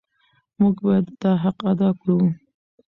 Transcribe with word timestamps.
موږ 0.59 0.75
باید 0.85 1.05
دا 1.21 1.31
حق 1.43 1.57
ادا 1.71 1.89
کړو. 1.99 2.19